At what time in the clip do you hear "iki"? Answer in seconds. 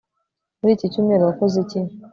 0.75-0.91, 1.63-1.79